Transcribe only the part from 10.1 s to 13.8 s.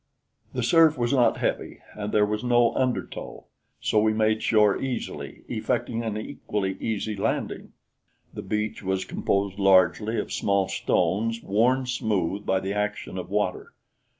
of small stones worn smooth by the action of water.